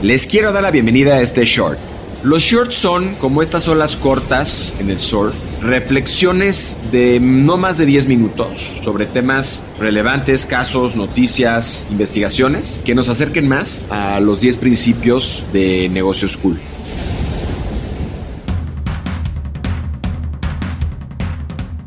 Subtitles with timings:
[0.00, 1.80] Les quiero dar la bienvenida a este short.
[2.22, 7.86] Los shorts son como estas olas cortas en el surf, reflexiones de no más de
[7.86, 14.58] 10 minutos sobre temas relevantes, casos, noticias, investigaciones que nos acerquen más a los 10
[14.58, 16.60] principios de negocios cool.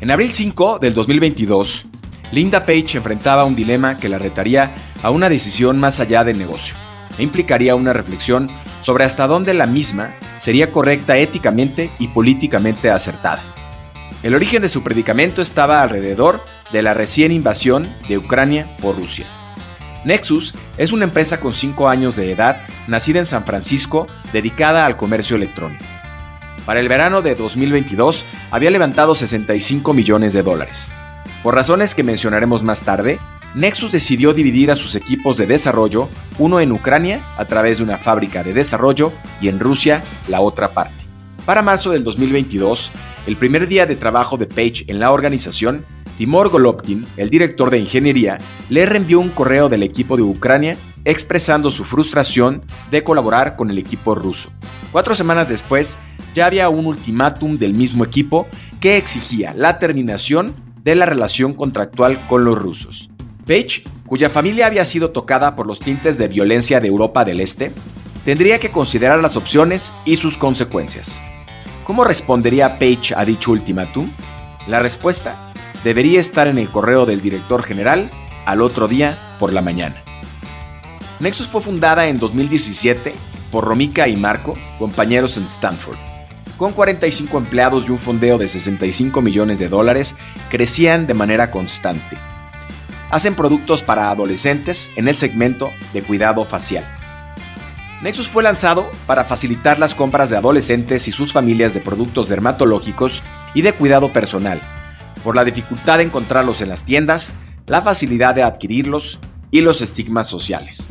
[0.00, 1.84] En abril 5 del 2022,
[2.32, 6.87] Linda Page enfrentaba un dilema que la retaría a una decisión más allá del negocio
[7.22, 8.48] implicaría una reflexión
[8.82, 13.42] sobre hasta dónde la misma sería correcta éticamente y políticamente acertada.
[14.22, 19.26] El origen de su predicamento estaba alrededor de la recién invasión de Ucrania por Rusia.
[20.04, 24.96] Nexus es una empresa con 5 años de edad, nacida en San Francisco, dedicada al
[24.96, 25.84] comercio electrónico.
[26.64, 30.92] Para el verano de 2022 había levantado 65 millones de dólares.
[31.42, 33.18] Por razones que mencionaremos más tarde,
[33.54, 37.96] Nexus decidió dividir a sus equipos de desarrollo, uno en Ucrania a través de una
[37.96, 40.94] fábrica de desarrollo y en Rusia la otra parte.
[41.46, 42.90] Para marzo del 2022,
[43.26, 45.84] el primer día de trabajo de Page en la organización,
[46.18, 51.70] Timur Golovkin, el director de ingeniería, le reenvió un correo del equipo de Ucrania expresando
[51.70, 54.50] su frustración de colaborar con el equipo ruso.
[54.92, 55.96] Cuatro semanas después,
[56.34, 58.46] ya había un ultimátum del mismo equipo
[58.80, 63.08] que exigía la terminación de la relación contractual con los rusos.
[63.48, 67.72] Page, cuya familia había sido tocada por los tintes de violencia de Europa del Este,
[68.26, 71.22] tendría que considerar las opciones y sus consecuencias.
[71.84, 74.10] ¿Cómo respondería Page a dicho ultimátum?
[74.66, 75.50] La respuesta
[75.82, 78.10] debería estar en el correo del director general
[78.44, 79.96] al otro día por la mañana.
[81.18, 83.14] Nexus fue fundada en 2017
[83.50, 85.96] por Romika y Marco, compañeros en Stanford.
[86.58, 90.16] Con 45 empleados y un fondeo de 65 millones de dólares,
[90.50, 92.18] crecían de manera constante
[93.10, 96.84] hacen productos para adolescentes en el segmento de cuidado facial.
[98.02, 103.22] Nexus fue lanzado para facilitar las compras de adolescentes y sus familias de productos dermatológicos
[103.54, 104.60] y de cuidado personal,
[105.24, 107.34] por la dificultad de encontrarlos en las tiendas,
[107.66, 109.18] la facilidad de adquirirlos
[109.50, 110.88] y los estigmas sociales.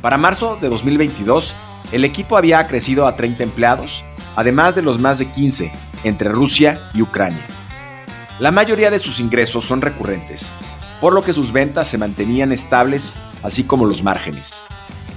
[0.00, 1.56] Para marzo de 2022,
[1.90, 4.04] el equipo había crecido a 30 empleados,
[4.36, 5.72] además de los más de 15
[6.04, 7.44] entre Rusia y Ucrania.
[8.38, 10.52] La mayoría de sus ingresos son recurrentes,
[11.00, 14.62] por lo que sus ventas se mantenían estables, así como los márgenes.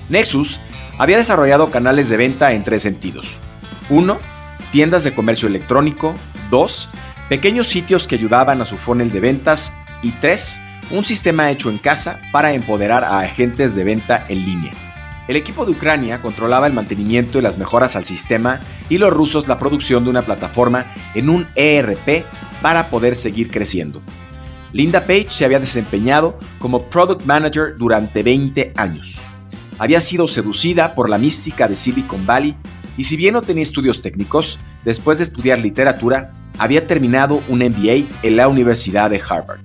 [0.09, 0.59] Nexus
[0.97, 3.38] había desarrollado canales de venta en tres sentidos.
[3.89, 4.17] 1.
[4.71, 6.13] Tiendas de comercio electrónico.
[6.49, 6.89] 2.
[7.29, 9.73] Pequeños sitios que ayudaban a su funnel de ventas.
[10.01, 10.59] Y 3.
[10.91, 14.71] Un sistema hecho en casa para empoderar a agentes de venta en línea.
[15.27, 19.47] El equipo de Ucrania controlaba el mantenimiento y las mejoras al sistema y los rusos
[19.47, 22.25] la producción de una plataforma en un ERP
[22.61, 24.01] para poder seguir creciendo.
[24.73, 29.22] Linda Page se había desempeñado como Product Manager durante 20 años.
[29.78, 32.56] Había sido seducida por la mística de Silicon Valley
[32.97, 38.07] y si bien no tenía estudios técnicos, después de estudiar literatura, había terminado un MBA
[38.23, 39.62] en la Universidad de Harvard.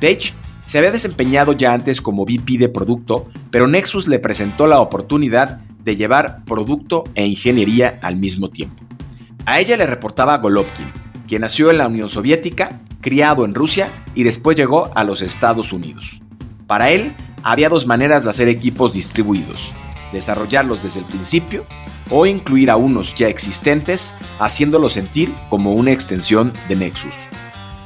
[0.00, 0.32] Page
[0.66, 5.60] se había desempeñado ya antes como VP de producto, pero Nexus le presentó la oportunidad
[5.84, 8.82] de llevar producto e ingeniería al mismo tiempo.
[9.46, 10.90] A ella le reportaba Golovkin,
[11.28, 15.74] quien nació en la Unión Soviética criado en Rusia y después llegó a los Estados
[15.74, 16.22] Unidos.
[16.66, 19.74] Para él, había dos maneras de hacer equipos distribuidos,
[20.10, 21.66] desarrollarlos desde el principio
[22.08, 27.14] o incluir a unos ya existentes, haciéndolos sentir como una extensión de Nexus.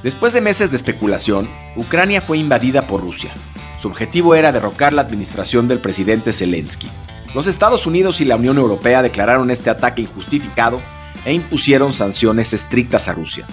[0.05, 3.33] Después de meses de especulación, Ucrania fue invadida por Rusia.
[3.81, 6.89] Su objetivo era derrocar la administración del presidente Zelensky.
[7.35, 10.81] Los Estados Unidos y la Unión Europea declararon este ataque injustificado
[11.25, 13.47] e impusieron sanciones estrictas a Rusia.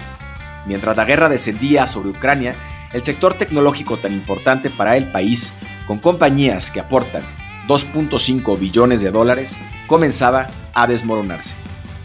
[0.66, 2.54] Mientras la guerra descendía sobre Ucrania,
[2.92, 5.52] el sector tecnológico tan importante para el país,
[5.86, 7.22] con compañías que aportan
[7.68, 11.54] 2.5 billones de dólares, comenzaba a desmoronarse.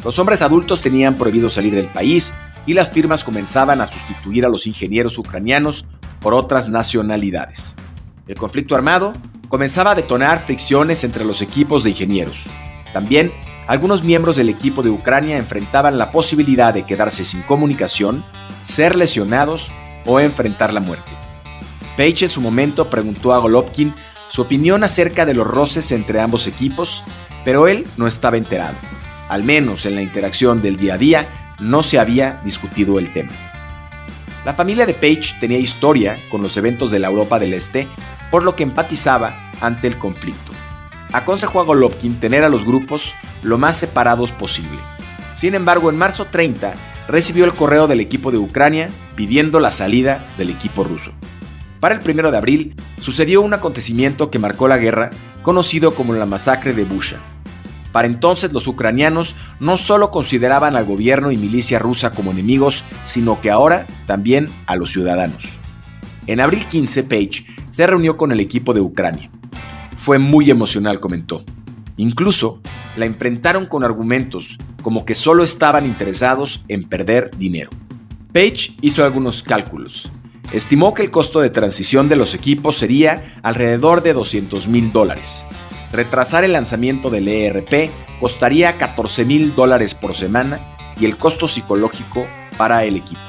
[0.04, 2.34] Los hombres adultos tenían prohibido salir del país
[2.66, 5.86] y las firmas comenzaban a sustituir a los ingenieros ucranianos
[6.20, 7.76] por otras nacionalidades.
[8.28, 9.14] El conflicto armado
[9.50, 12.46] comenzaba a detonar fricciones entre los equipos de ingenieros.
[12.94, 13.32] También
[13.72, 18.22] algunos miembros del equipo de Ucrania enfrentaban la posibilidad de quedarse sin comunicación
[18.64, 19.72] ser lesionados
[20.06, 21.10] o enfrentar la muerte.
[21.96, 23.96] Page en su momento preguntó a Golovkin
[24.28, 27.06] su opinión acerca de los roces entre ambos equipos,
[27.46, 28.76] pero él no estaba enterado.
[29.30, 33.32] Al menos en la interacción del día a día no se había discutido el tema.
[34.44, 37.88] La familia de Page tenía historia con los eventos de la Europa del Este,
[38.32, 40.51] por lo que empatizaba ante el conflicto.
[41.14, 43.14] Aconsejó a Golovkin tener a los grupos
[43.44, 44.80] lo más separados posible.
[45.36, 46.74] Sin embargo, en marzo 30
[47.08, 51.12] recibió el correo del equipo de Ucrania pidiendo la salida del equipo ruso.
[51.80, 55.10] Para el 1 de abril sucedió un acontecimiento que marcó la guerra,
[55.42, 57.18] conocido como la masacre de Busha.
[57.92, 63.42] Para entonces los ucranianos no solo consideraban al gobierno y milicia rusa como enemigos, sino
[63.42, 65.58] que ahora también a los ciudadanos.
[66.28, 69.32] En abril 15, Page se reunió con el equipo de Ucrania.
[70.02, 71.44] Fue muy emocional, comentó.
[71.98, 72.60] Incluso
[72.98, 77.70] la enfrentaron con argumentos como que solo estaban interesados en perder dinero.
[78.34, 80.12] Page hizo algunos cálculos
[80.52, 85.46] estimó que el costo de transición de los equipos sería alrededor de 200 mil dólares.
[85.92, 87.90] Retrasar el lanzamiento del ERP
[88.20, 92.26] costaría 14 mil dólares por semana y el costo psicológico
[92.58, 93.22] para el equipo.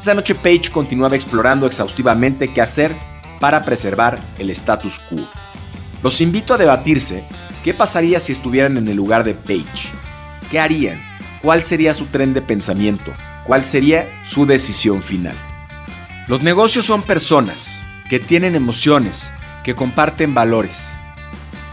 [0.00, 2.94] Esa noche Page continuaba explorando exhaustivamente qué hacer
[3.38, 5.28] para preservar el status quo.
[6.02, 7.24] Los invito a debatirse
[7.62, 9.92] qué pasaría si estuvieran en el lugar de Page.
[10.50, 11.00] ¿Qué harían?
[11.42, 13.12] ¿Cuál sería su tren de pensamiento?
[13.46, 15.36] ¿Cuál sería su decisión final?
[16.26, 19.30] Los negocios son personas que tienen emociones,
[19.64, 20.92] que comparten valores.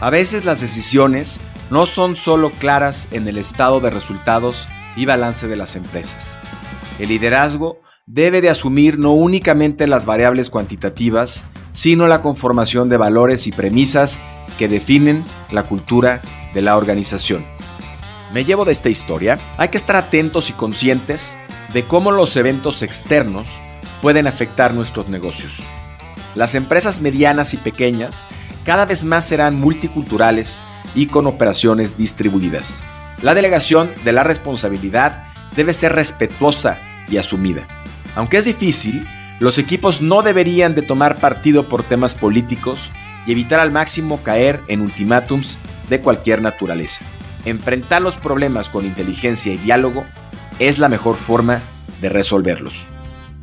[0.00, 1.40] A veces las decisiones
[1.70, 6.38] no son solo claras en el estado de resultados y balance de las empresas.
[6.98, 13.46] El liderazgo debe de asumir no únicamente las variables cuantitativas, sino la conformación de valores
[13.46, 14.20] y premisas
[14.58, 16.20] que definen la cultura
[16.54, 17.44] de la organización.
[18.32, 21.36] Me llevo de esta historia, hay que estar atentos y conscientes
[21.72, 23.48] de cómo los eventos externos
[24.02, 25.62] pueden afectar nuestros negocios.
[26.34, 28.28] Las empresas medianas y pequeñas
[28.64, 30.60] cada vez más serán multiculturales
[30.94, 32.82] y con operaciones distribuidas.
[33.22, 35.24] La delegación de la responsabilidad
[35.56, 36.78] debe ser respetuosa
[37.08, 37.66] y asumida.
[38.14, 39.06] Aunque es difícil,
[39.40, 42.90] los equipos no deberían de tomar partido por temas políticos
[43.26, 45.58] y evitar al máximo caer en ultimátums
[45.88, 47.06] de cualquier naturaleza.
[47.46, 50.04] Enfrentar los problemas con inteligencia y diálogo
[50.58, 51.62] es la mejor forma
[52.02, 52.86] de resolverlos.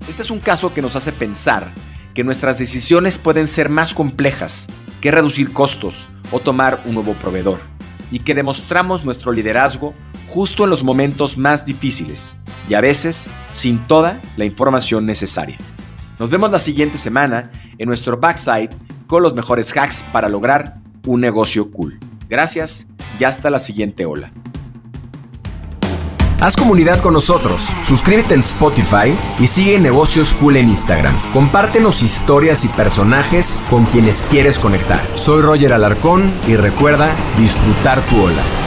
[0.07, 1.71] Este es un caso que nos hace pensar
[2.13, 4.67] que nuestras decisiones pueden ser más complejas
[5.01, 7.59] que reducir costos o tomar un nuevo proveedor,
[8.11, 9.95] y que demostramos nuestro liderazgo
[10.27, 12.38] justo en los momentos más difíciles
[12.69, 15.57] y a veces sin toda la información necesaria.
[16.19, 18.69] Nos vemos la siguiente semana en nuestro backside
[19.06, 22.00] con los mejores hacks para lograr un negocio cool.
[22.28, 22.88] Gracias
[23.19, 24.31] y hasta la siguiente ola.
[26.40, 31.16] Haz comunidad con nosotros, suscríbete en Spotify y sigue Negocios Cool en Instagram.
[31.34, 35.02] Compártenos historias y personajes con quienes quieres conectar.
[35.16, 37.10] Soy Roger Alarcón y recuerda
[37.40, 38.67] disfrutar tu ola.